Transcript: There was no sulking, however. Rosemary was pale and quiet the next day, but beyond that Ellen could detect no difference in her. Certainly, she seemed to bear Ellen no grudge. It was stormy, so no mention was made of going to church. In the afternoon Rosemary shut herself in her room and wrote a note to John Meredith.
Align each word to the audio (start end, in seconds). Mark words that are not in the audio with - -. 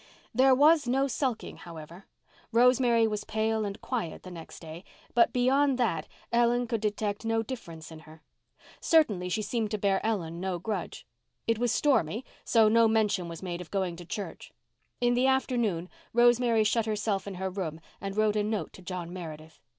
There 0.33 0.55
was 0.55 0.87
no 0.87 1.05
sulking, 1.07 1.57
however. 1.57 2.07
Rosemary 2.51 3.05
was 3.05 3.23
pale 3.23 3.63
and 3.65 3.79
quiet 3.81 4.23
the 4.23 4.31
next 4.31 4.59
day, 4.59 4.83
but 5.13 5.31
beyond 5.31 5.77
that 5.77 6.07
Ellen 6.31 6.65
could 6.65 6.81
detect 6.81 7.23
no 7.23 7.43
difference 7.43 7.91
in 7.91 7.99
her. 7.99 8.23
Certainly, 8.79 9.29
she 9.29 9.43
seemed 9.43 9.69
to 9.69 9.77
bear 9.77 10.03
Ellen 10.03 10.39
no 10.39 10.57
grudge. 10.57 11.05
It 11.45 11.59
was 11.59 11.71
stormy, 11.71 12.25
so 12.43 12.67
no 12.67 12.87
mention 12.87 13.29
was 13.29 13.43
made 13.43 13.61
of 13.61 13.69
going 13.69 13.95
to 13.97 14.03
church. 14.03 14.51
In 15.01 15.13
the 15.13 15.27
afternoon 15.27 15.87
Rosemary 16.13 16.63
shut 16.63 16.87
herself 16.87 17.27
in 17.27 17.35
her 17.35 17.51
room 17.51 17.79
and 18.01 18.17
wrote 18.17 18.35
a 18.35 18.41
note 18.43 18.73
to 18.73 18.81
John 18.81 19.13
Meredith. 19.13 19.59